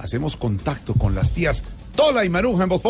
[0.00, 1.62] Hacemos contacto con las tías
[1.94, 2.82] Tola y Maruja en Voz.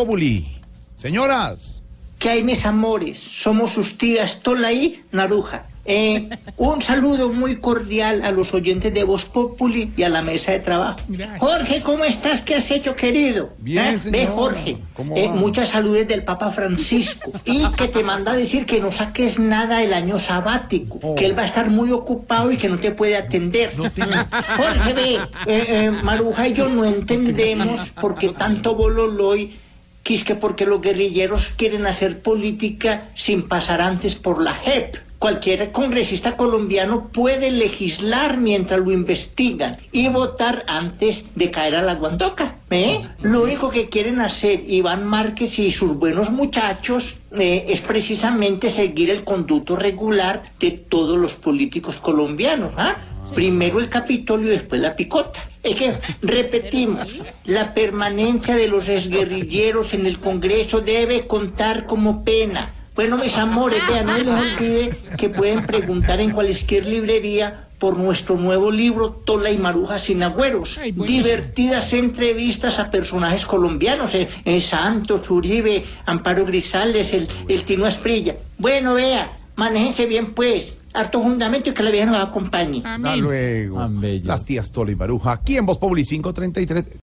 [0.95, 1.80] Señoras,
[2.21, 3.17] ¿Qué hay, mis amores?
[3.17, 5.65] Somos sus tías Tola y Naruja.
[5.83, 10.51] Eh, un saludo muy cordial a los oyentes de Voz Populi y a la mesa
[10.51, 10.99] de trabajo.
[11.39, 12.43] Jorge, ¿cómo estás?
[12.43, 13.53] ¿Qué has hecho, querido?
[13.57, 13.97] Bien, ¿Eh?
[13.99, 14.11] señor.
[14.11, 18.67] Ve, Jorge, ¿Cómo eh, muchas saludes del Papa Francisco y que te manda a decir
[18.67, 21.15] que no saques nada el año sabático, Oh.
[21.15, 23.73] que él va a estar muy ocupado y que no te puede atender.
[23.75, 29.57] Jorge, ve, eh, eh, Maruja y yo no entendemos por qué tanto bololoy
[30.03, 34.95] que es que porque los guerrilleros quieren hacer política sin pasar antes por la JEP.
[35.19, 41.93] Cualquier congresista colombiano puede legislar mientras lo investigan y votar antes de caer a la
[41.93, 42.55] guandoca.
[42.71, 43.07] ¿eh?
[43.21, 49.11] Lo único que quieren hacer Iván Márquez y sus buenos muchachos eh, es precisamente seguir
[49.11, 52.73] el conducto regular de todos los políticos colombianos.
[52.75, 52.97] ¿ah?
[53.35, 55.50] Primero el Capitolio y después la picota.
[55.63, 62.73] Es que, repetimos, la permanencia de los exguerrilleros en el Congreso debe contar como pena.
[62.95, 68.35] Bueno, mis amores, vean, no les olvide que pueden preguntar en cualquier librería por nuestro
[68.35, 70.79] nuevo libro Tola y Maruja sin agüeros.
[70.93, 78.35] Divertidas entrevistas a personajes colombianos, eh, eh, Santos, Uribe, Amparo Grisales, el, el Tino Asprilla.
[78.57, 82.81] Bueno, vea, manéjense bien pues, harto fundamento y que la vieja nos acompañe.
[82.83, 83.89] hasta luego.
[84.23, 86.99] Las tías Tola y Maruja aquí en Voz Populi 533.